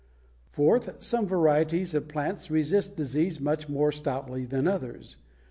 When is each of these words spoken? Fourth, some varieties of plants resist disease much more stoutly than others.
Fourth, 0.49 0.95
some 1.03 1.27
varieties 1.27 1.93
of 1.93 2.07
plants 2.07 2.49
resist 2.49 2.95
disease 2.95 3.39
much 3.39 3.69
more 3.69 3.91
stoutly 3.91 4.47
than 4.47 4.67
others. 4.67 5.17